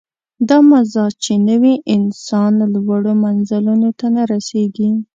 دا 0.49 0.57
مزاج 0.69 1.13
چې 1.23 1.33
نه 1.47 1.55
وي، 1.61 1.75
انسان 1.95 2.51
لوړو 2.73 3.13
منزلونو 3.23 3.89
ته 3.99 4.05
نه 4.15 4.21
رسېږي. 4.31 4.89